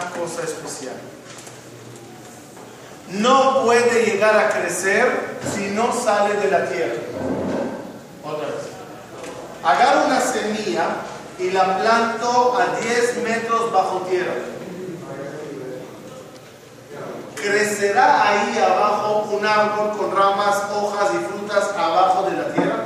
[0.00, 0.94] cosa especial.
[3.10, 6.94] No puede llegar a crecer si no sale de la tierra.
[8.24, 8.64] Otra vez.
[9.62, 10.86] Agarro una semilla
[11.38, 14.34] y la planto a 10 metros bajo tierra.
[17.36, 22.84] ¿Crecerá ahí abajo un árbol con ramas, hojas y frutas abajo de la tierra?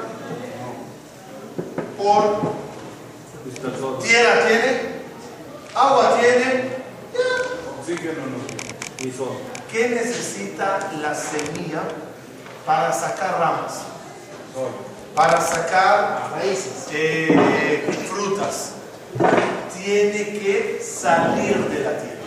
[1.96, 2.58] Por
[4.02, 4.80] tierra tiene,
[5.74, 6.77] agua tiene,
[7.80, 8.58] Oxígeno no.
[9.70, 11.82] ¿Qué necesita la semilla
[12.66, 13.74] para sacar ramas?
[14.54, 14.70] Sol.
[15.14, 16.32] Para sacar
[16.92, 18.72] eh, frutas.
[19.82, 22.18] Tiene que salir de la tierra.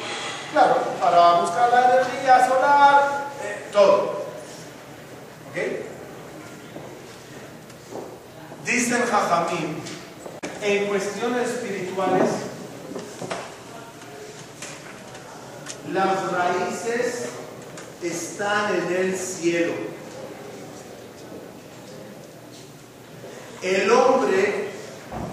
[0.52, 4.26] Claro, para buscar la energía solar, eh, todo.
[5.50, 5.58] ¿Ok?
[8.66, 9.82] Dicen Jajamín,
[10.62, 12.30] en cuestiones espirituales,
[15.94, 17.26] las raíces
[18.02, 19.74] están en el cielo.
[23.62, 24.70] El hombre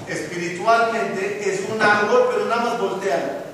[0.07, 3.45] espiritualmente es un árbol, pero nada más voltea.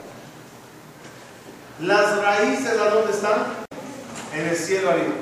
[1.81, 3.65] Las raíces, ¿a dónde están?
[4.33, 5.15] En el cielo arriba.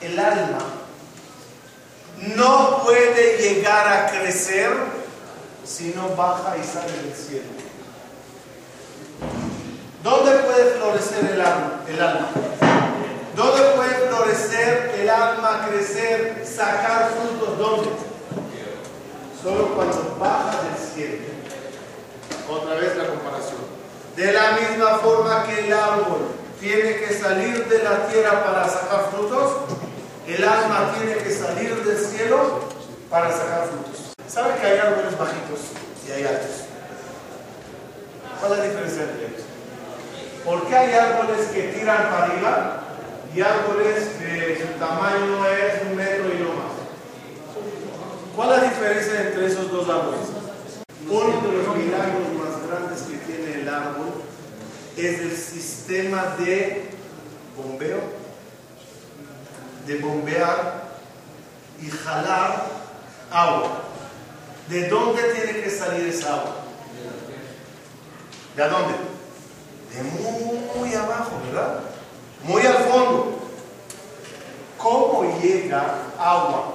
[0.00, 0.58] El alma
[2.36, 4.70] no puede llegar a crecer
[5.64, 7.71] si no baja y sale del cielo.
[10.02, 11.80] ¿Dónde puede florecer el alma?
[11.86, 12.28] El alma?
[13.36, 17.56] ¿Dónde puede florecer el alma, crecer, sacar frutos?
[17.56, 17.88] ¿Dónde?
[19.40, 21.24] Solo cuando baja del cielo.
[22.50, 23.58] Otra vez la comparación.
[24.16, 29.08] De la misma forma que el árbol tiene que salir de la tierra para sacar
[29.12, 29.52] frutos,
[30.26, 32.60] el alma tiene que salir del cielo
[33.08, 34.12] para sacar frutos.
[34.26, 35.60] ¿Sabe que hay árboles bajitos
[36.08, 36.64] y hay altos?
[38.40, 39.51] ¿Cuál es la diferencia entre ellos?
[40.44, 42.82] ¿Por qué hay árboles que tiran para arriba
[43.34, 46.72] y árboles que su tamaño es un metro y no más?
[48.34, 50.20] ¿Cuál es la diferencia entre esos dos árboles?
[51.08, 54.14] Uno de los milagros más grandes que tiene el árbol
[54.96, 56.90] es el sistema de
[57.56, 58.00] bombeo,
[59.86, 60.82] de bombear
[61.80, 62.66] y jalar
[63.30, 63.82] agua.
[64.68, 66.56] ¿De dónde tiene que salir esa agua?
[68.56, 69.11] ¿De dónde?
[69.94, 70.02] De
[70.78, 71.80] muy abajo, ¿verdad?
[72.44, 73.38] Muy al fondo.
[74.78, 76.74] ¿Cómo llega agua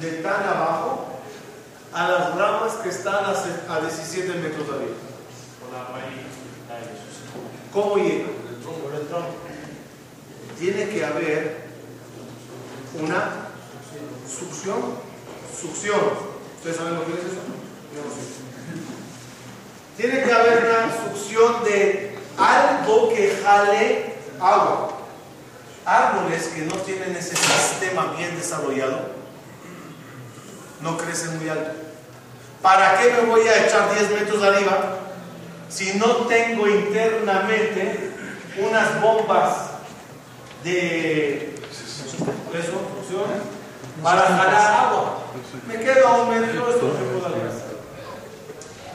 [0.00, 1.06] de tan abajo
[1.92, 4.96] a las ramas que están a se- a 17 metros arriba?
[7.72, 8.26] ¿Cómo llega?
[8.82, 9.28] Por el tronco.
[10.58, 11.66] Tiene que haber
[13.00, 13.30] una
[14.28, 14.78] succión.
[15.58, 16.00] Succión.
[16.58, 17.42] ¿Ustedes saben lo que es eso?
[17.94, 18.36] No sé.
[19.96, 22.05] Tiene que haber una succión de
[22.38, 24.90] algo que jale agua.
[25.84, 29.16] Árboles que no tienen ese sistema bien desarrollado
[30.80, 31.70] no crecen muy alto.
[32.62, 34.98] ¿Para qué me voy a echar 10 metros arriba
[35.68, 38.10] si no tengo internamente
[38.58, 39.56] unas bombas
[40.64, 41.54] de
[42.52, 42.80] eso,
[44.02, 45.18] para jalar agua?
[45.66, 47.16] Me quedo a un metro, esto no.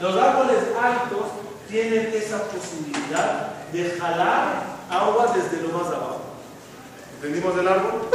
[0.08, 1.26] Los árboles altos
[1.72, 6.20] tienen esa posibilidad de jalar agua desde lo más abajo.
[7.14, 8.10] ¿Entendimos del árbol?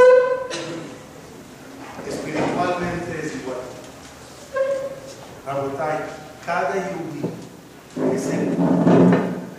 [2.07, 3.57] Espiritualmente es igual.
[5.43, 5.97] Rabotai,
[6.45, 8.55] cada yudí es el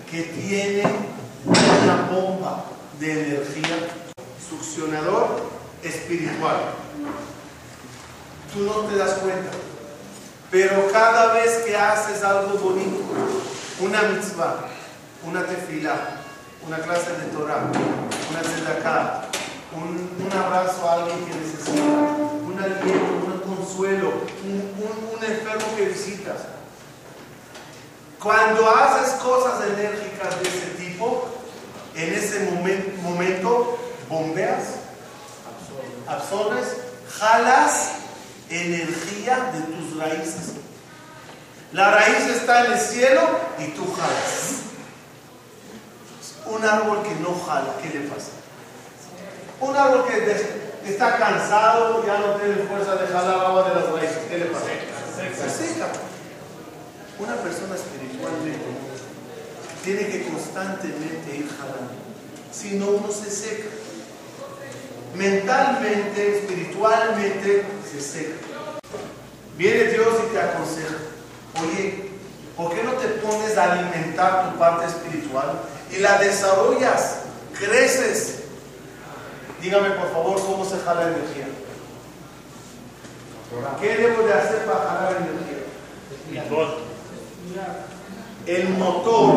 [0.08, 0.84] que tiene
[1.44, 2.64] una bomba
[3.00, 3.78] de energía
[4.48, 5.40] succionador
[5.82, 6.56] espiritual.
[8.54, 9.50] Tú no te das cuenta.
[10.52, 13.04] Pero cada vez que haces algo bonito,
[13.80, 14.56] una mitzvah,
[15.24, 15.94] una tefilá,
[16.66, 17.62] una clase de Torah,
[18.30, 19.24] una tzedakah,
[19.76, 24.12] un, un abrazo a alguien que necesita, un aliento, un consuelo,
[24.44, 26.36] un, un- enfermo que visitas.
[28.22, 31.28] Cuando haces cosas enérgicas de ese tipo,
[31.94, 33.78] en ese momen- momento
[34.08, 34.62] bombeas,
[36.06, 36.66] absorbes,
[37.18, 37.90] jalas
[38.48, 40.52] energía de tus raíces.
[41.72, 43.20] La raíz está en el cielo
[43.58, 44.54] y tú jalas.
[46.46, 48.30] Un árbol que no jala, ¿qué le pasa?
[49.60, 53.90] Un árbol que de- está cansado, ya no tiene fuerza de jalar agua de las
[53.92, 54.64] raíces, ¿qué le pasa?
[55.36, 55.88] Se seca.
[57.18, 58.64] Una persona espiritualmente
[59.84, 61.92] tiene que constantemente ir jalando,
[62.52, 63.68] si no uno se seca
[65.14, 68.36] mentalmente, espiritualmente, se seca.
[69.56, 70.94] Viene Dios y te aconseja,
[71.62, 72.10] oye,
[72.56, 75.60] ¿por qué no te pones a alimentar tu parte espiritual
[75.90, 77.18] y la desarrollas?
[77.58, 78.40] creces.
[79.60, 81.48] Dígame por favor cómo se jala energía.
[83.80, 85.58] ¿Qué debo de hacer para jalar energía?
[88.46, 89.34] El motor,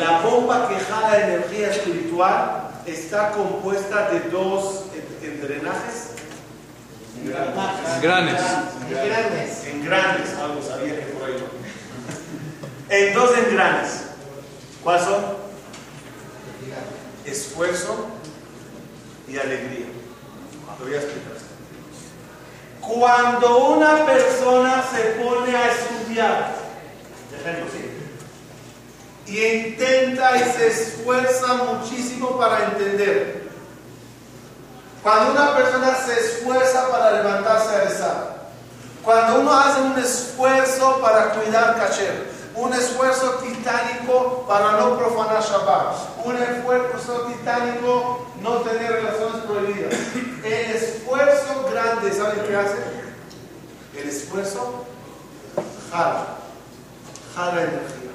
[0.00, 4.84] la bomba que jala energía espiritual, está compuesta de dos
[5.20, 6.13] drenajes.
[8.02, 8.40] Granes.
[9.66, 11.36] En grandes, algo sabía que por ahí
[12.90, 14.04] En dos engranes.
[14.82, 15.24] ¿Cuáles son?
[17.24, 18.06] Esfuerzo
[19.28, 19.86] y alegría.
[20.78, 21.32] Lo voy a explicar.
[22.80, 26.54] Cuando una persona se pone a estudiar,
[29.26, 33.43] y intenta y se esfuerza muchísimo para entender,
[35.04, 38.36] cuando una persona se esfuerza para levantarse a rezar,
[39.02, 42.08] cuando uno hace un esfuerzo para cuidar caché,
[42.54, 49.92] un esfuerzo titánico para no profanar Shabbat, un esfuerzo titánico no tener relaciones prohibidas.
[50.42, 52.76] El esfuerzo grande, ¿saben qué hace?
[53.98, 54.86] El esfuerzo
[55.92, 56.28] jala,
[57.36, 58.10] jala energía.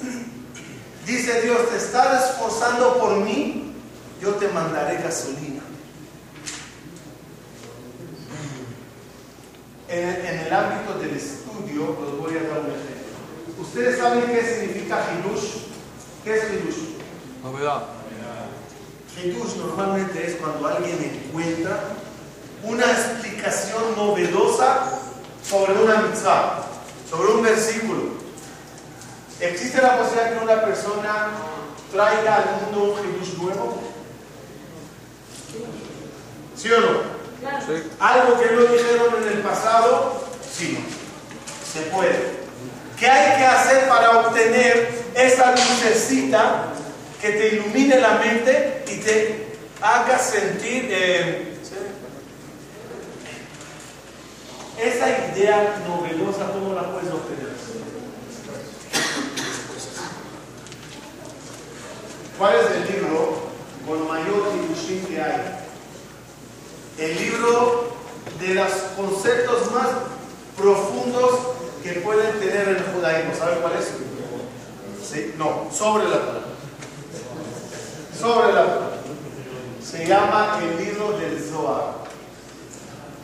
[1.06, 3.76] Dice Dios, te estás esforzando por mí,
[4.20, 5.59] yo te mandaré gasolina.
[9.92, 13.58] En, el ámbito del estudio, os voy a dar un ejemplo.
[13.58, 15.64] ¿Ustedes saben qué significa Hidush?
[16.22, 16.76] ¿Qué es Hidush?
[17.42, 17.82] Novedad.
[19.16, 20.96] Hidush normalmente es cuando alguien
[21.26, 21.80] encuentra
[22.62, 25.00] una explicación novedosa
[25.42, 26.66] sobre una mitzvah,
[27.10, 28.02] sobre un versículo.
[29.40, 31.30] ¿Existe la posibilidad que una persona
[31.90, 33.82] traiga al mundo un Hidush nuevo?
[36.54, 37.19] ¿Sí o no?
[37.98, 40.78] Algo que no dijeron en el pasado, sí,
[41.72, 42.40] se puede.
[42.98, 46.64] ¿Qué hay que hacer para obtener esa lucecita
[47.20, 51.56] que te ilumine la mente y te haga sentir eh,
[54.78, 56.52] esa idea novedosa?
[56.52, 57.50] ¿Cómo la puedes obtener?
[62.38, 63.50] ¿Cuál es el libro
[63.86, 65.69] con mayor ilusión que hay?
[67.00, 67.94] El libro
[68.38, 69.88] de los conceptos más
[70.56, 71.30] profundos
[71.82, 73.34] que pueden tener el judaísmo.
[73.34, 73.88] ¿Saben cuál es?
[75.02, 75.34] ¿Sí?
[75.38, 76.42] No, sobre la Torah.
[78.18, 78.90] Sobre la Torah.
[79.82, 81.94] Se llama el libro del Zohar.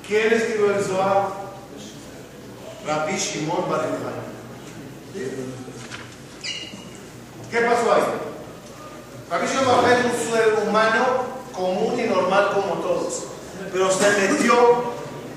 [0.06, 1.47] ¿Quién escribió el Zohar?
[2.87, 3.85] Rabbi Shimon Bar
[7.50, 8.02] ¿Qué pasó ahí?
[9.30, 11.04] Rabbi Shimon Bar es un ser humano
[11.52, 13.36] común y normal como todos
[13.76, 14.54] pero se metió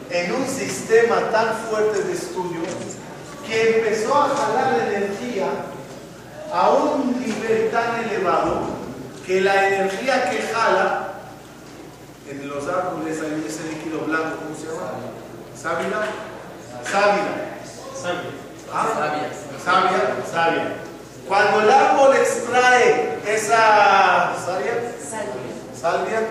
[0.10, 2.62] en un sistema tan fuerte de estudio
[3.46, 5.48] que empezó a jalar energía
[6.53, 8.62] a un nivel tan elevado
[9.27, 11.15] que la energía que jala
[12.29, 14.93] en los árboles hay ese líquido blanco, ¿cómo se llama?
[15.53, 16.05] ¿Sábila?
[16.89, 18.31] Sábila.
[18.74, 18.88] ¿Ah?
[19.65, 20.13] Sabia.
[20.31, 20.75] Sabia.
[21.27, 25.41] Cuando el árbol extrae esa salvia, salvia,
[25.77, 26.22] salvia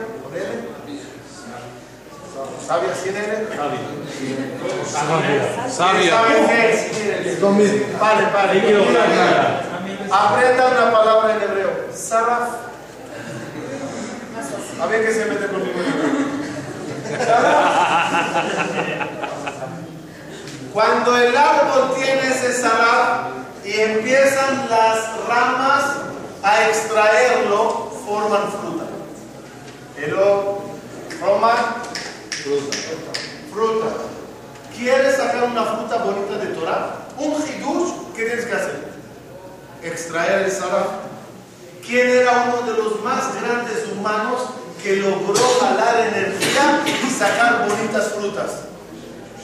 [2.66, 3.46] ¿Sabia sin N?
[3.56, 5.40] Sabia.
[5.68, 6.12] Sabia.
[6.12, 6.14] ¿Sabia.
[8.00, 8.54] Vale, vale.
[10.10, 11.70] Aprenda una palabra en hebreo.
[11.94, 12.48] Saraf.
[14.80, 15.80] A ver qué se mete conmigo.
[20.72, 23.28] Cuando el árbol tiene ese saraf
[23.64, 25.84] y empiezan las ramas
[26.42, 28.84] a extraerlo, forman fruta.
[29.96, 30.14] El
[31.18, 31.56] forman
[32.42, 32.76] Fruta.
[33.52, 33.86] Fruta.
[34.76, 37.08] ¿Quieres sacar una fruta bonita de Torah?
[37.18, 38.88] Un hidush, ¿qué tienes que hacer?
[39.82, 40.86] Extraer el saraf.
[41.84, 44.42] ¿Quién era uno de los más grandes humanos
[44.82, 48.50] que logró jalar energía y sacar bonitas frutas?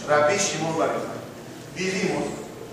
[0.06, 0.74] Rabbi Shimon
[1.74, 2.24] Dijimos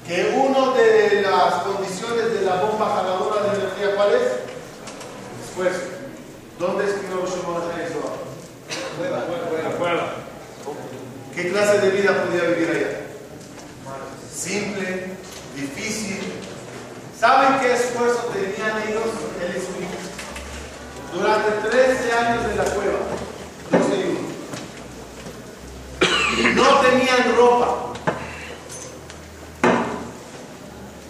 [0.05, 4.21] que una de las condiciones de la bomba jaladora de energía, ¿cuál es?
[5.41, 5.71] Después,
[6.59, 8.30] ¿dónde escribió Shimon
[11.35, 13.01] ¿Qué clase de vida podía vivir allá?
[14.33, 15.13] Simple,
[15.55, 16.33] difícil.
[17.19, 19.03] ¿Saben qué esfuerzo tenían ellos
[19.41, 19.61] el?
[21.13, 22.99] Durante 13 años de la cueva,
[23.71, 24.03] 12 y
[26.45, 26.63] 1.
[26.63, 27.93] No tenían ropa.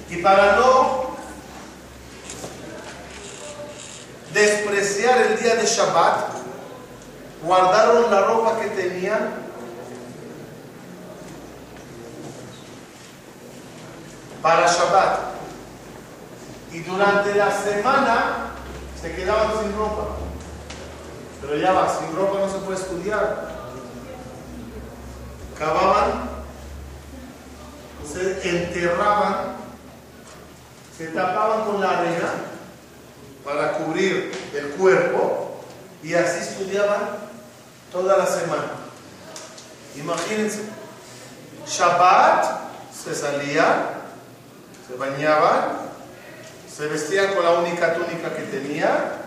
[0.10, 1.12] Y para no
[4.34, 6.41] despreciar el día de Shabbat,
[7.44, 9.32] guardaron la ropa que tenían
[14.42, 15.32] para Shabbat.
[16.72, 18.52] Y durante la semana
[19.02, 20.16] se quedaban sin ropa.
[21.42, 23.52] Pero ya va, sin ropa no se puede estudiar.
[25.58, 26.30] Cavaban,
[28.12, 29.56] se enterraban,
[30.98, 32.30] se tapaban con la arena
[33.44, 35.41] para cubrir el cuerpo
[36.04, 37.18] y así estudiaban
[37.92, 38.72] toda la semana.
[39.96, 40.62] Imagínense,
[41.68, 42.46] Shabbat
[42.94, 44.02] se salían,
[44.88, 45.92] se bañaban,
[46.74, 49.22] se vestían con la única túnica que tenía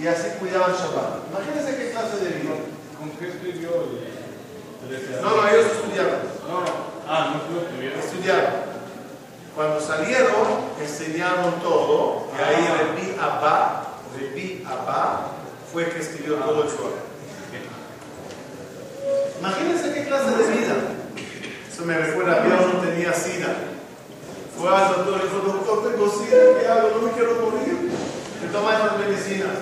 [0.00, 1.28] y así cuidaban Shabbat.
[1.30, 2.54] Imagínense qué clase de vida.
[2.98, 6.20] ¿Con qué el 13 No, no, ellos estudiaban.
[6.48, 6.88] No, no.
[7.08, 7.98] Ah, no escribieron.
[8.00, 8.68] Estudiaban.
[9.54, 10.46] Cuando salieron,
[10.80, 13.82] enseñaron todo, y ahí Rebi Abba,
[14.16, 15.37] Rebi Abba,
[15.72, 17.08] fue que escribió todo el Zohar.
[19.40, 20.74] Imagínense qué clase de vida.
[21.70, 23.54] Eso me recuerda, mi no tenía sida.
[24.58, 26.90] Fue al doctor y dijo, doctor, tengo sida, ¿qué hago?
[26.96, 27.90] No me quiero morir.
[28.42, 29.56] Me toma esas medicinas.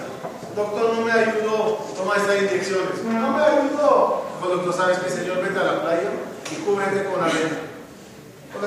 [0.55, 1.85] Doctor, no me ayudó.
[1.97, 3.05] Toma estas inyecciones.
[3.05, 4.25] No me ayudó.
[4.41, 5.43] Dijo, doctor, ¿sabes qué, señor?
[5.43, 6.11] Vete a la playa
[6.51, 7.59] y cúbrete con arena.
[8.49, 8.67] Dijo,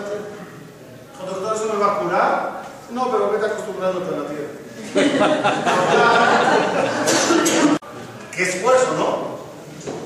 [1.26, 2.62] doctor, ¿eso me va a curar?
[2.92, 4.59] No, pero vete acostumbrándote a la tierra.
[8.36, 9.30] Qué esfuerzo, ¿no?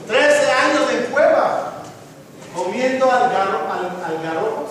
[0.07, 1.73] 13 años en cueva,
[2.55, 4.69] comiendo algarro, al, algarrobos.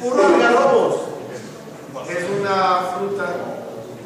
[0.00, 0.96] Puro algarrobos.
[2.08, 3.26] Es una fruta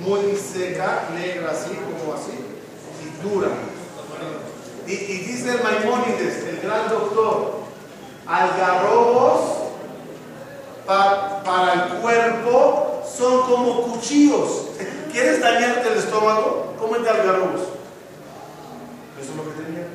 [0.00, 2.32] muy seca, negra así, como así,
[3.02, 3.48] y dura.
[4.86, 7.60] Y, y dice el Maimónides, el gran doctor,
[8.26, 9.40] algarrobos
[10.86, 11.21] pa- para
[13.32, 14.66] son como cuchillos.
[15.10, 16.74] ¿Quieres dañarte el estómago?
[16.78, 17.60] Cómete algarrobos.
[19.20, 19.86] Eso es lo que tenía.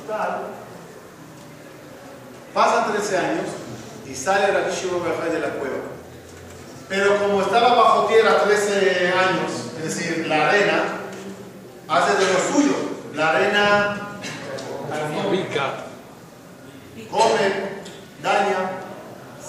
[0.00, 0.42] Total.
[2.54, 3.46] Pasan 13 años
[4.08, 5.76] y sale Rabbi Shimon de la cueva.
[6.88, 10.84] Pero como estaba bajo tierra 13 años, es decir, la arena
[11.88, 12.74] hace de lo suyo.
[13.14, 14.06] La arena
[17.10, 17.82] come,
[18.22, 18.75] daña.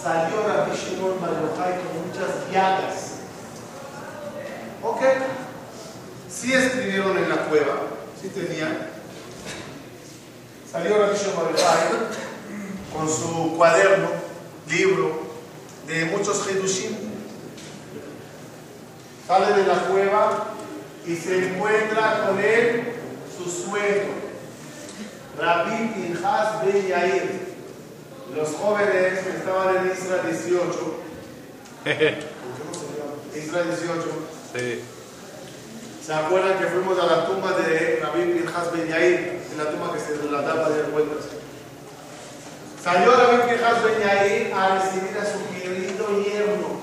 [0.02, 3.12] Salió Rabbi Shimon Bar Yochai con muchas llagas.
[4.84, 5.02] Ok.
[6.30, 7.82] Sí escribieron en la cueva,
[8.22, 8.90] sí tenían.
[10.72, 12.28] Salió Rabbi Shimon Bar Yochai
[12.94, 14.10] con su cuaderno,
[14.70, 15.22] libro
[15.88, 16.96] de muchos Hidushim.
[19.28, 20.54] Sale de la cueva
[21.06, 22.94] y se encuentra con él
[23.36, 24.14] su suegro,
[25.38, 27.47] Rabbi Pinhas Ben Yair.
[28.36, 31.00] Los jóvenes que estaban en Isra 18,
[33.36, 34.06] Isra 18,
[34.56, 34.82] Sí.
[36.06, 39.42] ¿Se acuerdan que fuimos a la tumba de Rabbi Pinhas Ben Yair?
[39.52, 41.26] En la tumba que se relataba de vueltas.
[42.82, 46.82] Salió Rabbi Pinhas Ben Yair a recibir a su querido yerno.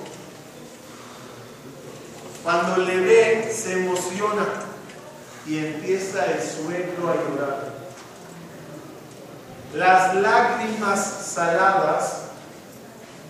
[2.43, 4.47] Cuando le ve, se emociona
[5.47, 7.74] y empieza el suegro a llorar.
[9.75, 11.01] Las lágrimas
[11.35, 12.23] saladas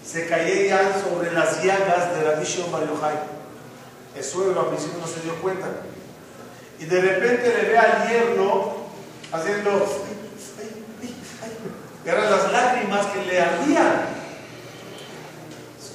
[0.05, 2.83] se caían sobre las llagas de Rabbi Shimon.
[4.15, 5.67] El suegro al principio no se dio cuenta.
[6.79, 8.75] Y de repente le ve al yerno
[9.33, 10.05] haciendo.
[12.05, 14.07] Eran las lágrimas que le ardían.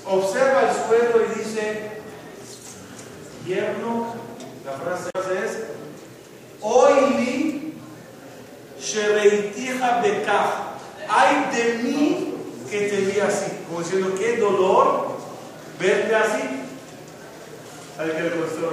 [0.06, 2.02] Observa al suegro y dice:
[3.46, 4.16] Yerno,
[4.66, 5.12] la frase
[5.46, 5.58] es:
[6.62, 7.59] Oili.
[11.08, 12.34] Ay de mí
[12.70, 13.52] que te vi así.
[13.68, 15.18] Como diciendo: Qué dolor
[15.80, 16.42] verte así.
[17.96, 18.70] ¿Sabe qué le contestó?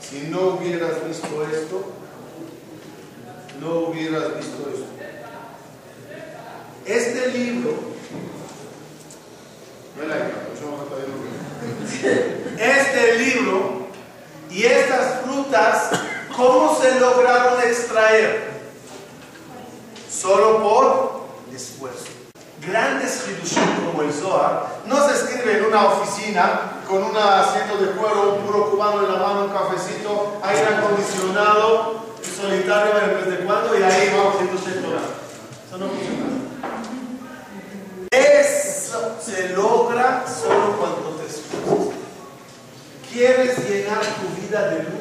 [0.00, 1.92] Si no hubieras visto esto,
[3.60, 4.86] no hubieras visto esto.
[6.86, 7.70] Este libro,
[12.58, 13.86] este libro
[14.50, 15.90] y estas frutas,
[16.36, 18.50] ¿cómo se lograron extraer?
[20.10, 21.20] Solo por
[21.54, 22.06] esfuerzo.
[22.60, 27.92] Grandes hidushim como el Zohar no se escribe en una oficina con un asiento de
[27.92, 32.04] cuero, un puro cubano en la mano, un cafecito, aire acondicionado,
[32.36, 35.00] solitario en vez de cuando y ahí vamos haciendo Torah.
[35.66, 36.40] Eso no funciona.
[38.10, 41.94] Eso se logra solo cuando te esfuerzas.
[43.10, 44.99] ¿Quieres llenar tu vida de luz,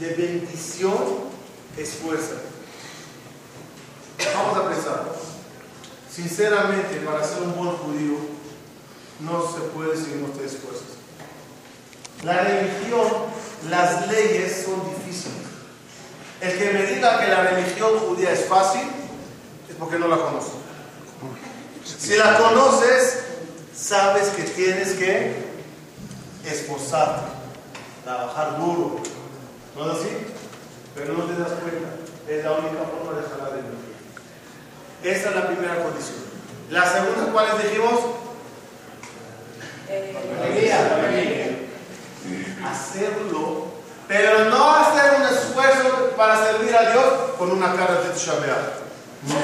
[0.00, 1.30] de bendición?
[1.76, 2.48] Esfuérzate.
[4.34, 5.12] Vamos a pensar.
[6.10, 8.16] Sinceramente, para ser un buen judío,
[9.20, 10.98] no se puede si no te esfuerzas.
[12.24, 13.06] La religión,
[13.68, 15.38] las leyes son difíciles.
[16.40, 18.82] El que me diga que la religión judía es fácil,
[19.68, 20.52] es porque no la conoce.
[21.98, 23.20] Si la conoces,
[23.74, 25.34] sabes que tienes que
[26.44, 27.32] esforzarte,
[28.04, 29.00] trabajar duro.
[29.80, 30.08] ¿No es así?
[30.94, 31.88] Pero no te das cuenta.
[32.28, 33.96] Es la única forma de jalar energía.
[35.02, 36.18] Esa es la primera condición.
[36.68, 37.98] La segunda, ¿cuáles dijimos?
[40.38, 40.76] Alegría.
[42.62, 43.68] Hacerlo,
[44.06, 47.04] pero no hacer un esfuerzo para servir a Dios
[47.38, 48.74] con una cara de chamear.
[49.26, 49.34] No,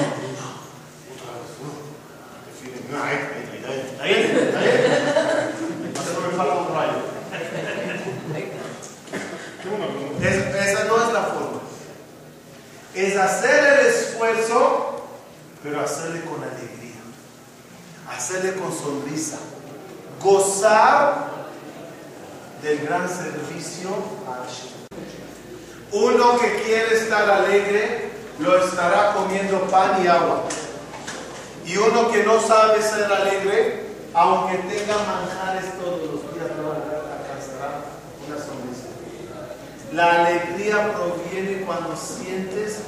[2.98, 5.54] no, ahí, ahí, ahí, ahí, ahí.
[6.30, 7.16] me falta un rayo.
[10.22, 11.60] Es- esa no es la forma.
[12.94, 15.02] Es hacer el esfuerzo,
[15.62, 17.00] pero hacerle con alegría.
[18.10, 19.38] Hacerle con sonrisa.
[20.22, 21.26] Gozar
[22.62, 23.90] del gran servicio
[24.26, 24.76] a Hashem.
[25.92, 30.44] Uno que quiere estar alegre, lo estará comiendo pan y agua.
[31.64, 37.82] Y uno que no sabe ser alegre, aunque tenga manjares todos los días, no alcanzará
[38.26, 38.88] una sonrisa.
[39.92, 42.78] La alegría proviene cuando sientes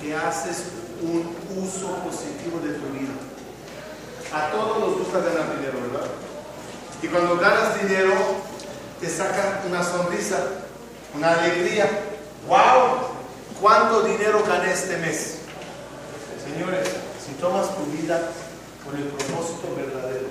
[0.00, 0.64] que haces
[1.02, 3.17] un uso positivo de tu vida.
[4.32, 6.06] A todos nos gusta ganar dinero, ¿verdad?
[7.02, 8.12] Y cuando ganas dinero,
[9.00, 10.36] te saca una sonrisa,
[11.14, 11.88] una alegría.
[12.46, 13.08] ¡Wow!
[13.60, 15.38] ¿Cuánto dinero gané este mes?
[16.44, 16.88] Señores,
[17.24, 18.30] si tomas tu vida
[18.84, 20.26] con el propósito verdadero,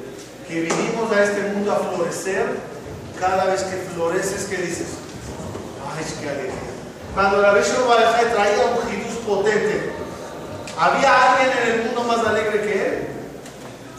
[0.48, 2.46] que vinimos a este mundo a florecer,
[3.20, 4.88] cada vez que floreces, ¿qué dices?
[5.98, 6.54] ¡Ay, qué alegría!
[7.16, 9.92] Cuando la Barajay traía un Jesús potente,
[10.78, 13.17] ¿había alguien en el mundo más alegre que él?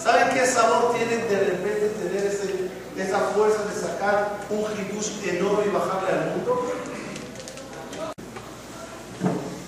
[0.03, 5.65] ¿Saben qué sabor tiene de repente tener ese- esa fuerza de sacar un Jesús enorme
[5.67, 6.73] y bajarle al mundo?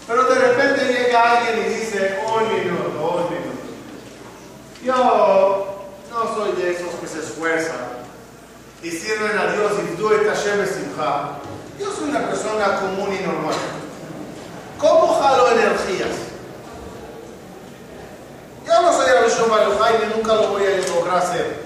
[0.07, 3.61] Pero de repente llega alguien y dice, un minuto, un minuto.
[4.83, 7.77] Yo no soy de esos que se esfuerzan
[8.83, 11.39] y sirven a Dios y tú Hashem simcha.
[11.79, 13.55] Yo soy una persona común y normal.
[14.79, 16.30] ¿Cómo jalo energías?
[18.67, 21.61] Yo no soy Rabbi Shlomo Bar y nunca lo voy a lograr hacer.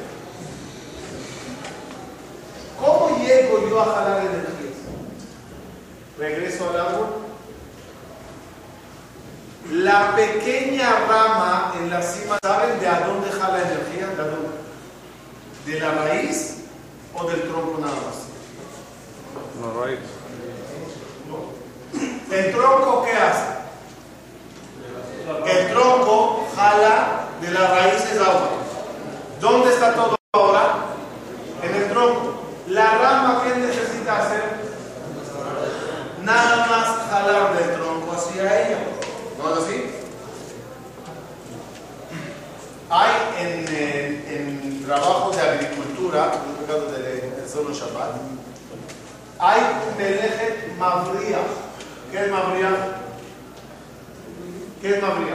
[2.81, 4.79] ¿Cómo llego yo a jalar energías?
[6.19, 7.07] Regreso al árbol.
[9.73, 14.09] La pequeña rama en la cima, ¿saben de a dónde jala energía?
[14.09, 14.49] ¿De dónde?
[15.67, 16.57] ¿De la raíz
[17.15, 18.25] o del tronco nada más?
[19.61, 19.99] No, right.
[22.31, 23.55] ¿El tronco qué hace?
[25.47, 28.51] El tronco jala de las raíces agua.
[29.41, 30.75] ¿Dónde está todo ahora?
[31.63, 32.43] En el tronco.
[32.69, 34.43] La rama, ¿qué necesita hacer?
[36.23, 38.79] Nada más jalar del tronco hacia ella.
[39.39, 39.91] ¿No es así?
[42.91, 48.17] Hay en, eh, en trabajos de agricultura, en el caso de solo Shabbat,
[49.39, 49.61] hay
[49.99, 51.39] Melejet Mabría.
[52.11, 52.71] ¿Qué es Mabría?
[54.81, 55.35] ¿Qué es Mabría?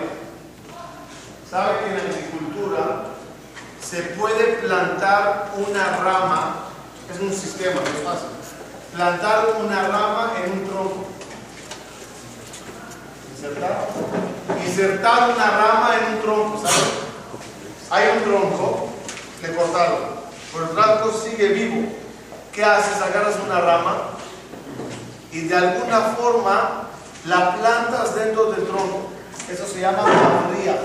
[1.49, 3.05] ¿Sabe que en la agricultura
[3.81, 6.55] se puede plantar una rama?
[7.13, 8.29] Es un sistema, no es fácil.
[8.95, 11.05] Plantar una rama en un tronco.
[13.35, 13.87] Insertar.
[14.65, 17.09] Insertar una rama en un tronco, ¿sabes?
[17.91, 18.89] Hay un tronco,
[19.41, 19.99] le cortaron,
[20.53, 21.89] pero el tronco sigue vivo.
[22.53, 23.01] ¿Qué haces?
[23.01, 23.97] Agarras una rama
[25.31, 26.87] y de alguna forma
[27.25, 29.09] la plantas dentro del tronco.
[29.49, 30.77] Eso se llama mabría.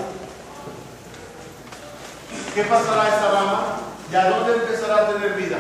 [2.55, 3.65] ¿Qué pasará a esta rama?
[4.11, 5.59] ¿Y a dónde empezará a tener vida?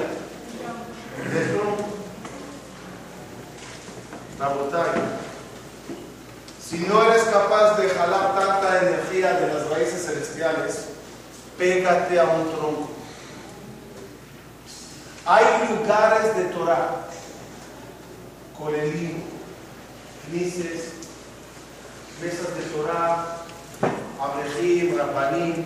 [1.32, 1.84] Del tronco.
[4.38, 5.00] Rabotay.
[6.64, 10.88] Si no eres capaz de jalar tanta energía de las raíces celestiales,
[11.58, 12.90] pégate a un tronco.
[15.26, 17.06] Hay lugares de Torah,
[18.58, 19.33] Colelim,
[20.30, 20.92] Knises,
[22.20, 23.44] mesas de Torah,
[24.20, 25.64] Abrejim, Rabbanim.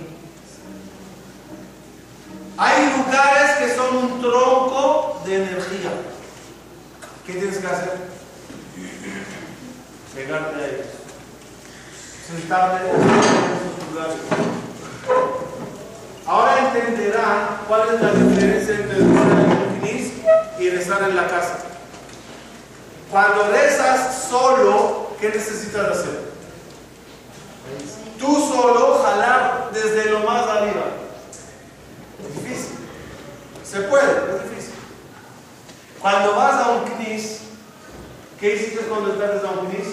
[2.57, 5.93] Hay lugares que son un tronco de energía.
[7.25, 7.93] ¿Qué tienes que hacer?
[10.15, 10.87] Pegarte a ellos.
[12.27, 14.17] Sentarte en esos lugares.
[16.27, 20.13] Ahora entenderán cuál es la diferencia entre rezar en un knis
[20.59, 21.59] y rezar en la casa.
[23.11, 26.29] Cuando rezas solo, ¿qué necesitas hacer?
[28.19, 30.87] Tú solo jalar desde lo más arriba.
[32.35, 32.77] Difícil.
[33.65, 34.75] Se puede, es difícil.
[36.03, 37.41] Cuando vas a un knis,
[38.39, 39.87] ¿qué hiciste cuando estás a un knis?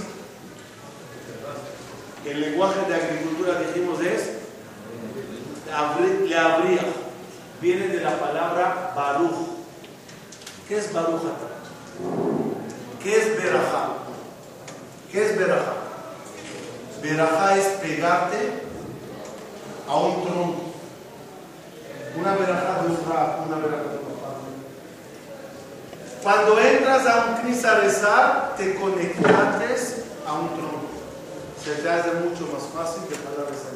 [2.26, 4.36] El lenguaje de agricultura dijimos es
[6.28, 6.82] le abría.
[7.62, 9.36] Viene de la palabra Baruch.
[10.68, 11.22] ¿Qué es Baruch
[13.06, 13.90] ¿Qué es Berajá?
[15.12, 15.74] ¿Qué es Berajá?
[17.04, 18.64] Berajá es pegarte
[19.88, 20.64] a un tronco.
[22.18, 24.06] Una verajá de un rap, una verajá de un
[26.24, 30.90] Cuando entras a un a rezar, te conectas a un tronco.
[31.64, 33.74] Se te hace mucho más fácil que para rezar.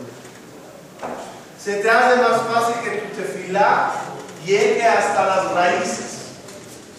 [1.64, 3.92] Se te hace más fácil que tu tefilá
[4.44, 6.09] llegue hasta las raíces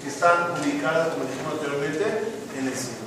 [0.03, 2.05] que están ubicadas, como dijimos anteriormente,
[2.59, 2.99] en el cielo.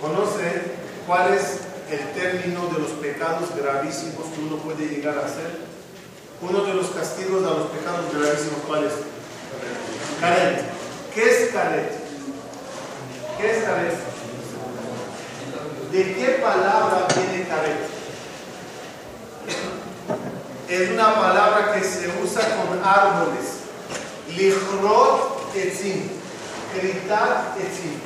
[0.00, 0.62] ¿Conoce
[1.06, 5.60] cuál es el término de los pecados gravísimos que uno puede llegar a hacer?
[6.40, 8.92] Uno de los castigos a los pecados gravísimos, ¿cuál es?
[10.20, 10.64] Caret.
[11.14, 11.92] ¿Qué es caret?
[13.36, 13.94] ¿Qué es caret?
[15.92, 17.89] ¿De qué palabra viene caret?
[20.80, 23.60] Es una palabra que se usa con árboles.
[24.34, 26.08] Lichrot etzim.
[26.74, 28.00] Gritar etzim.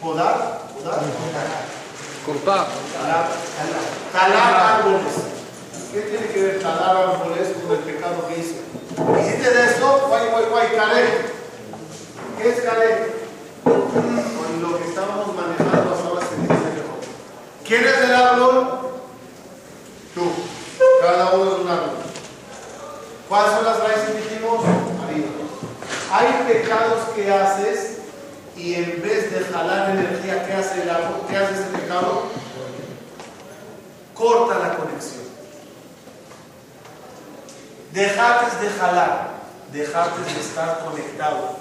[0.00, 0.62] ¿Podar?
[2.26, 2.66] Cortar.
[4.12, 5.14] Talar árboles.
[5.92, 8.62] ¿Qué tiene que ver talar árboles con el pecado que hice?
[9.20, 11.04] Hiciste de esto, guay, guay, guay, caré.
[12.42, 13.12] ¿Qué es caré?
[13.62, 16.54] Con lo que estábamos manejando hasta ahora se dice
[17.64, 18.90] ¿Quién es el árbol?
[20.12, 20.53] Tú.
[21.04, 21.90] Cada uno es un árbol.
[23.28, 24.64] ¿Cuáles son las raíces dijimos?
[26.10, 27.98] Hay pecados que haces
[28.56, 30.88] y en vez de jalar energía, ¿qué hace, el
[31.28, 32.22] ¿qué hace ese pecado?
[34.14, 35.24] Corta la conexión.
[37.92, 39.28] Dejate de jalar,
[39.72, 41.56] dejate de estar conectado.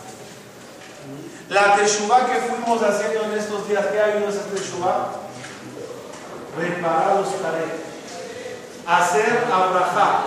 [1.49, 5.11] La teshuva que fuimos haciendo en estos días, ¿qué ha habido esa teshuva?
[6.57, 7.27] Reparar los
[8.87, 10.25] hacer abrajar,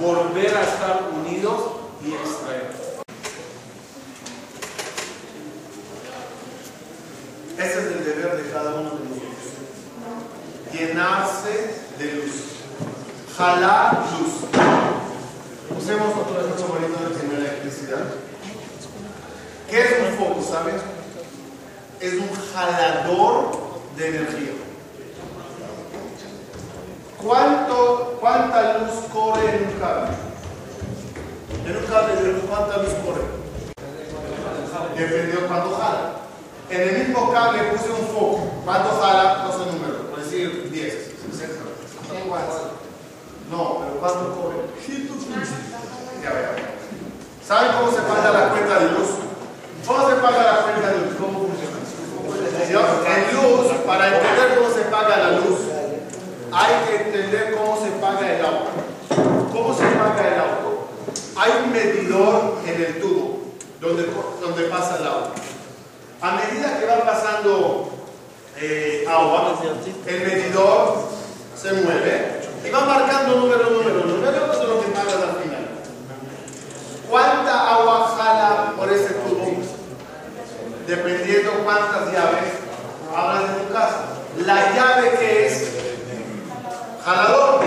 [0.00, 1.62] volver a estar unidos
[2.04, 2.88] y extraer.
[7.58, 9.28] Ese es el deber de cada uno de nosotros.
[10.72, 12.32] Llenarse de luz.
[13.36, 14.32] Jalar luz.
[15.76, 18.04] Usemos otro ejemplo bonito de la electricidad.
[19.70, 20.80] ¿Qué es un foco, sabes?
[22.00, 23.58] Es un jalador
[23.96, 24.67] de energía.
[27.22, 30.10] ¿Cuánto, ¿Cuánta luz corre en un cable?
[31.66, 33.38] En un cable de luz, ¿cuánta luz corre?
[34.96, 36.12] Dependió cuánto jala.
[36.70, 38.50] En el mismo cable puse un foco.
[38.64, 39.44] ¿Cuánto jala?
[39.44, 40.10] No sé número.
[40.10, 41.08] Por decir 10.
[43.50, 44.56] No, pero ¿cuánto cobre?
[46.22, 46.50] Ya veo.
[47.46, 49.08] ¿Saben cómo se paga la cuenta de luz?
[49.86, 51.14] ¿Cómo se paga la cuenta de luz?
[51.18, 51.78] ¿Cómo funciona?
[53.08, 55.58] En luz, para entender cómo se paga la luz,
[56.52, 58.68] hay que entender cómo se paga el agua.
[59.52, 60.58] ¿Cómo se paga el agua?
[61.36, 63.38] Hay un medidor en el tubo
[63.80, 64.08] donde,
[64.40, 65.32] donde pasa el agua.
[66.20, 67.90] A medida que va pasando
[68.56, 69.58] eh, agua,
[70.06, 71.08] el medidor
[71.56, 75.68] se mueve y va marcando número, número, número, eso es lo que pagas al final.
[77.08, 79.46] ¿Cuánta agua jala por ese tubo?
[80.86, 82.52] Dependiendo cuántas llaves
[83.14, 84.04] hablas de tu casa.
[84.44, 85.87] La llave que es
[87.08, 87.60] jalador,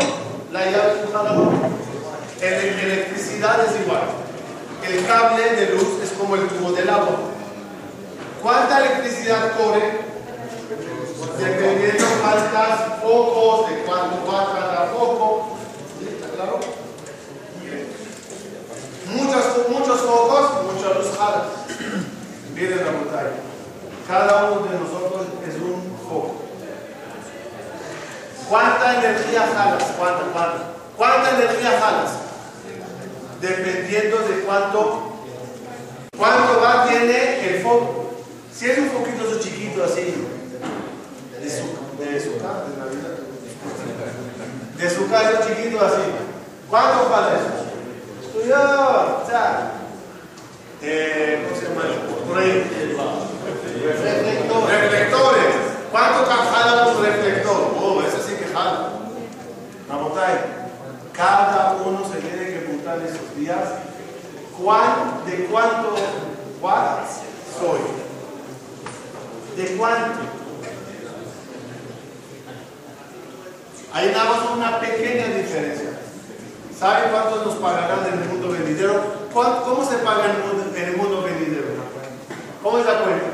[0.52, 1.48] la llave es un jalador.
[2.42, 4.04] Electricidad es igual.
[4.88, 7.18] El cable de luz es como el tubo del agua.
[8.42, 10.12] ¿Cuánta electricidad corre?
[11.40, 15.58] Dependiendo cuántas focos, de cuánto va cada foco.
[16.02, 16.60] ¿Está claro?
[19.08, 21.46] Muchos, muchos focos, mucha luz jala.
[22.54, 23.30] Miren la montaña.
[24.08, 26.42] Cada uno de nosotros es un foco.
[28.52, 29.00] ¿Cuánta
[29.32, 29.84] energía jalas?
[29.98, 30.64] ¿Cuánta, cuánta?
[30.98, 32.12] ¿Cuánta energía jalas?
[33.40, 35.14] Dependiendo de cuánto,
[36.18, 38.12] cuánto va tiene el foco.
[38.54, 40.14] Si es un poquito chiquito así,
[41.40, 43.18] de su, de su casa, de Navidad,
[44.78, 46.02] de su casa chiquito así,
[46.70, 48.28] ¿cuánto vale eso?
[48.28, 48.56] Estudió,
[49.28, 49.72] sea,
[50.84, 51.84] eh, ¿cómo se llama?
[52.28, 52.70] Por ahí.
[53.84, 54.82] Reflectores.
[54.82, 55.56] Reflectores.
[55.92, 57.76] ¿Cuánto jala un reflector?
[57.82, 58.92] Oh, ese sí que jala.
[61.14, 63.70] Cada uno se tiene que preguntar esos días,
[64.62, 65.96] ¿cuán, ¿de cuánto
[66.62, 67.22] watts
[67.60, 67.80] soy?
[69.56, 70.20] ¿De cuánto?
[73.94, 75.90] Hay nada más una pequeña diferencia.
[76.80, 79.04] ¿Saben cuánto nos pagarán en el mundo venidero?
[79.34, 81.68] ¿Cómo se paga en el mundo, venidero?
[82.64, 83.28] ¿Cómo es la cuenta?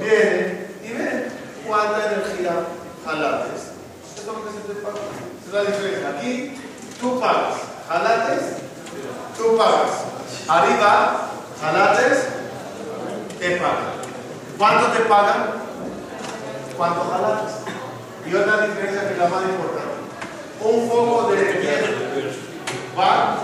[0.00, 2.66] Viene y cuánta energía
[3.04, 3.70] jalates.
[4.16, 4.98] Esto es lo que se te paga.
[5.46, 6.08] Esa es la diferencia.
[6.10, 6.54] Aquí
[7.00, 7.54] tú pagas.
[7.88, 8.42] Jalates,
[9.36, 9.90] tú pagas.
[10.48, 11.28] Arriba,
[11.60, 12.26] jalates,
[13.38, 13.96] te pagan.
[14.58, 15.46] ¿Cuánto te pagan?
[16.76, 17.54] ¿Cuánto jalates?
[18.26, 19.96] Y otra diferencia que es la más importante.
[20.60, 21.84] Un foco de 10
[22.98, 23.38] va,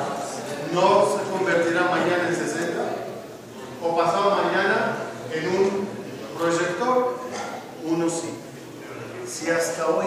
[0.72, 2.82] no se convertirá mañana en 60
[3.82, 4.96] o pasado mañana
[5.32, 5.88] en un
[6.38, 7.16] proyector,
[7.84, 8.38] uno sí.
[9.28, 10.06] Si hasta hoy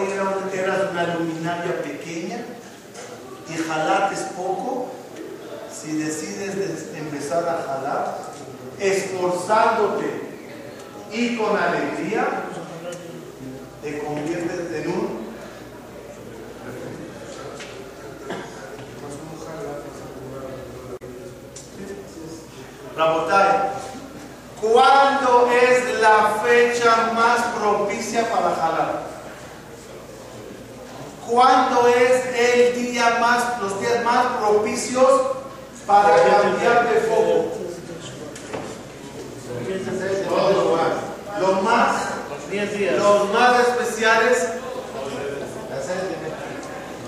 [0.52, 2.38] eras una luminaria pequeña
[3.48, 4.88] y jalates poco,
[5.72, 8.18] si decides des- empezar a jalar,
[8.78, 10.25] esforzándote
[11.12, 12.26] y con alegría,
[13.82, 15.26] te conviertes en un
[22.96, 23.72] Rabotai,
[24.58, 29.02] ¿cuándo es la fecha más propicia para jalar?
[31.28, 35.10] ¿Cuándo es el día más, los días más propicios
[35.86, 37.55] para cambiar de foco?
[39.86, 41.40] Todos los más.
[41.40, 41.92] Los más,
[42.98, 44.48] los más especiales.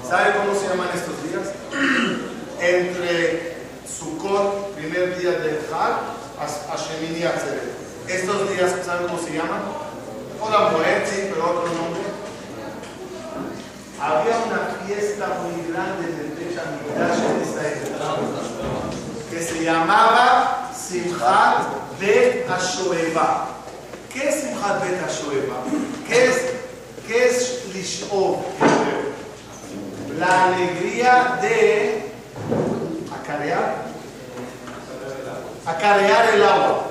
[0.08, 1.52] ¿Sabe cómo se llaman estos días?
[2.60, 5.98] Entre Sukkot, primer día de Hag,
[6.40, 7.76] a Shemini Atzeret.
[8.06, 9.60] Estos días, ¿saben cómo se llaman?
[10.40, 12.00] Hola Moed, sí, pero otro nombre.
[14.00, 17.98] Había una fiesta muy grande en el HaMikdash en época
[19.30, 23.48] que se llamaba Simchat Bet HaShoeva.
[24.12, 25.56] ¿Qué es Simchat Bet HaShoeva?
[26.06, 26.42] ¿Qué es,
[27.06, 28.38] qué es Lishov?
[30.16, 32.12] La alegría de
[33.12, 33.84] acarear,
[35.66, 36.86] acarear el agua.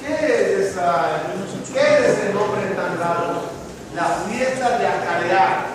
[0.00, 1.22] ¿Qué es, esa,
[1.72, 3.42] ¿Qué es ese nombre tan raro?
[3.94, 5.66] La fiesta de acarear.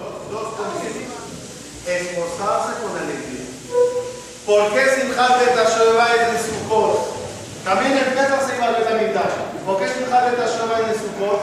[0.00, 1.86] Dos, dos conceptos.
[1.86, 3.40] Esforzarse con alegría.
[4.60, 7.64] ¿Por qué Simchat Bet HaShoeva es de Sukkot?
[7.64, 9.64] También el Pesach se iba a Betamigdash.
[9.64, 11.40] ¿Por qué Simchat Bet HaShoeva es de Sukkot?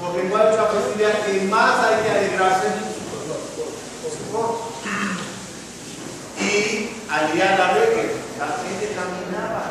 [0.00, 2.68] Porque igual es la festividad que más hay que alegrarse.
[6.40, 9.62] Y Aliyah la que la gente caminaba.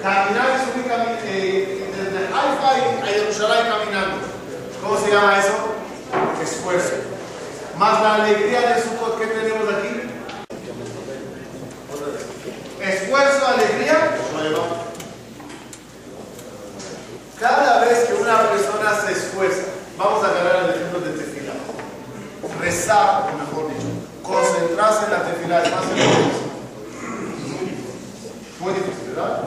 [0.00, 4.16] Caminar y subir cami eh, desde Haifa y a caminando.
[4.82, 5.76] ¿Cómo se llama eso?
[6.42, 6.94] Esfuerzo.
[7.76, 9.99] Más la alegría de Sukkot que tenemos aquí.
[12.90, 14.64] Esfuerzo, alegría, prueba.
[17.38, 19.62] Cada vez que una persona se esfuerza,
[19.96, 21.52] vamos a agarrar el ejemplo de tefila.
[22.60, 23.86] Rezar, o mejor dicho,
[24.24, 26.32] concentrarse en la tefila es más difícil.
[28.58, 29.42] Muy difícil, ¿verdad?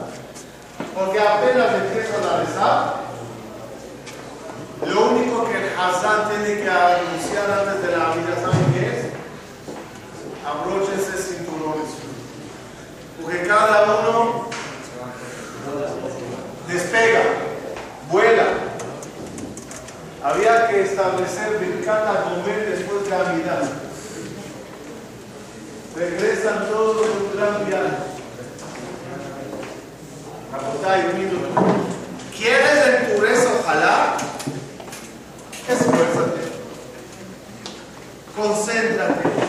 [0.95, 2.95] Porque apenas empiezas a rezar,
[4.87, 9.05] lo único que el Hazán tiene que anunciar antes de la vida, ¿saben qué es?
[10.47, 12.03] Abróchense cinturones.
[13.33, 14.47] Porque cada uno
[16.67, 17.21] despega,
[18.11, 18.43] vuela.
[20.23, 23.59] Había que establecer Birkat comer después de la vida.
[25.95, 27.97] Regresan todos de un gran viaje.
[32.37, 34.17] ¿Quieres en tu rezo ojalá?
[35.67, 36.41] Esfuérzate.
[38.35, 39.43] Concéntrate.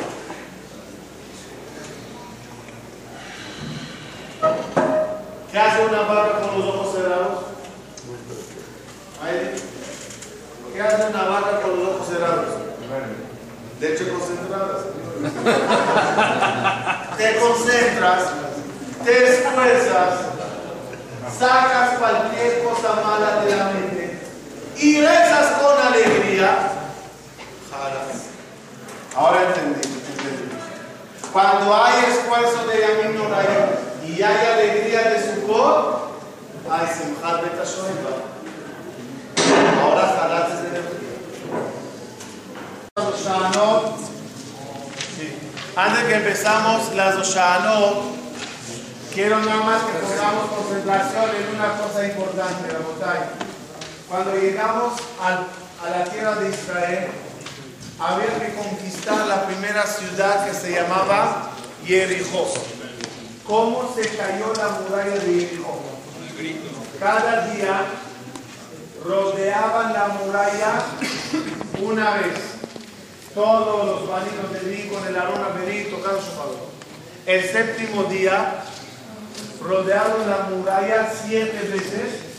[5.54, 7.44] ¿Qué hace una vaca con los ojos cerrados?
[10.72, 12.46] ¿Qué hace una vaca con los ojos cerrados?
[13.80, 14.78] Leche concentrada.
[17.16, 18.22] te concentras,
[19.04, 20.14] te esfuerzas,
[21.38, 24.20] sacas cualquier cosa mala de la mente
[24.76, 26.72] y rezas con alegría.
[27.70, 28.24] Jalas.
[29.16, 30.56] Ahora entendí, entendí.
[31.32, 33.14] Cuando hay esfuerzo de Yamin
[34.06, 36.20] y hay alegría de Sukkot,
[36.70, 38.16] hay Simchat Betashoeva.
[39.82, 41.14] Ahora jalates de energía.
[45.76, 48.04] Antes que empezamos las Oshanot,
[49.12, 53.18] quiero nada más que pongamos concentración en una cosa importante, Rabotai.
[54.08, 55.46] Cuando llegamos al-
[55.84, 57.08] a la tierra de Israel,
[57.98, 61.50] había que conquistar la primera ciudad que se llamaba
[61.84, 62.48] Jericó.
[63.46, 65.80] ¿Cómo se cayó la muralla de Jericó?
[66.98, 67.84] Cada día
[69.04, 70.82] rodeaban la muralla
[71.82, 72.38] una vez.
[73.34, 76.68] Todos los validos de Lee con el aroma venir tocaron su favor.
[77.26, 78.64] El séptimo día
[79.62, 82.34] rodearon la muralla siete veces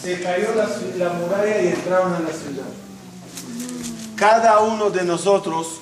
[0.00, 2.66] se cayó la, la muralla y entraron a la ciudad.
[4.14, 5.80] Cada uno de nosotros,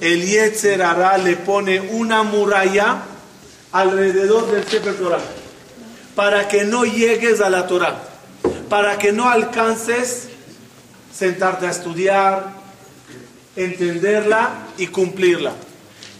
[0.00, 0.84] el Yetzer
[1.22, 3.02] le pone una muralla
[3.72, 5.20] alrededor del Sefer Torah
[6.14, 7.96] para que no llegues a la Torah,
[8.68, 10.28] para que no alcances
[11.14, 12.52] sentarte a estudiar,
[13.56, 15.52] entenderla y cumplirla.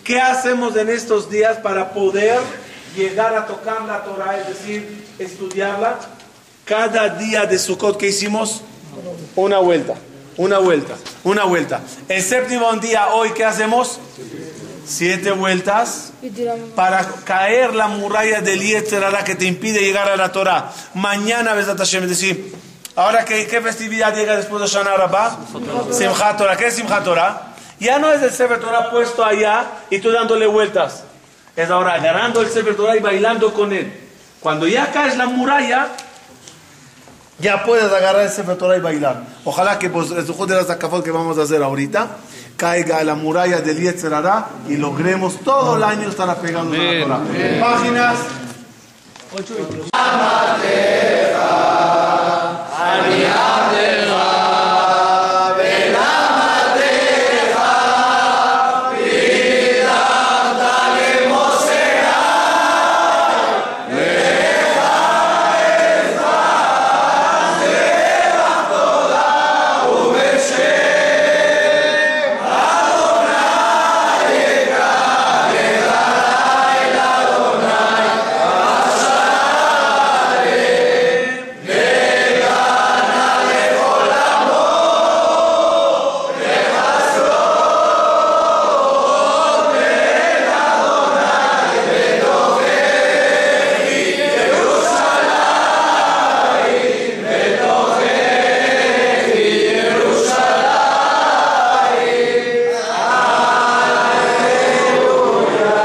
[0.04, 2.40] ¿Qué hacemos en estos días para poder
[2.96, 6.00] llegar a tocar la Torah, es decir, estudiarla?
[6.64, 8.62] Cada día de Sukkot que hicimos,
[9.36, 9.94] una vuelta,
[10.36, 11.80] una vuelta, una vuelta.
[12.08, 13.98] El séptimo día, hoy, ¿qué hacemos?
[14.84, 16.12] Siete vueltas
[16.74, 20.72] para caer la muralla del Yetzerara que te impide llegar a la Torah.
[20.94, 22.54] Mañana, Besat Hashem, es decir,
[22.96, 25.38] ahora, ¿qué, ¿qué festividad llega después de Shana Rabbah?
[25.92, 26.56] Simchat Torah.
[26.56, 27.54] ¿Qué es Simchat Torah?
[27.78, 31.04] Ya no es el Sefer Torah puesto allá y tú dándole vueltas.
[31.56, 33.92] Es ahora agarrando el Sefer Torah y bailando con él.
[34.40, 35.88] Cuando ya caes la muralla,
[37.38, 39.22] ya puedes agarrar el Sefer Torah y bailar.
[39.44, 42.18] Ojalá que pues, el de la Zakafot que vamos a hacer ahorita
[42.62, 46.78] caiga a la muralla del Yetzer Hará y logremos todo el año estar apegados a
[46.78, 47.20] la Torah.
[47.60, 48.18] Páginas.
[49.34, 49.90] 8 y